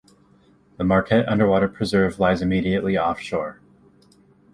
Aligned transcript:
The 0.77 0.83
Marquette 0.83 1.29
Underwater 1.29 1.67
Preserve 1.67 2.17
lies 2.19 2.41
immediately 2.41 2.97
offshore. 2.97 3.61